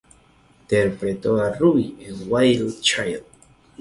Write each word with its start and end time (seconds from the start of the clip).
Interpretó 0.63 1.39
a 1.39 1.53
Ruby 1.53 1.95
en 1.99 2.25
"Wild 2.27 2.79
Child". 2.81 3.23